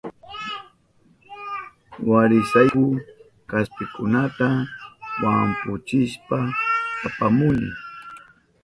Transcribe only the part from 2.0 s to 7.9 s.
Wasirayku kaspikunata wampuchishpa apamuni.